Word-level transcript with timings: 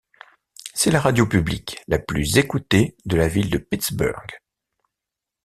C'est 0.73 0.89
la 0.89 0.99
radio 0.99 1.27
publique 1.27 1.83
la 1.87 1.99
plus 1.99 2.39
écoutée 2.39 2.97
de 3.05 3.15
la 3.15 3.27
ville 3.27 3.51
de 3.51 3.59
Pittsburgh. 3.59 4.31